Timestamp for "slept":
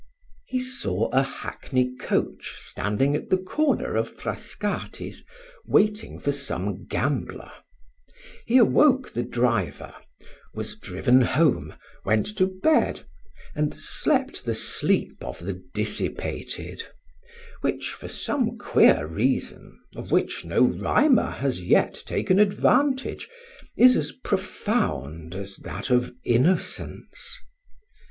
13.75-14.43